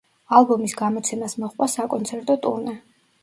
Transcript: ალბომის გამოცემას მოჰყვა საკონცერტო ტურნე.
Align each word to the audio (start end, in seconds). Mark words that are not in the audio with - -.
ალბომის 0.37 0.73
გამოცემას 0.79 1.37
მოჰყვა 1.43 1.69
საკონცერტო 1.75 2.39
ტურნე. 2.47 2.77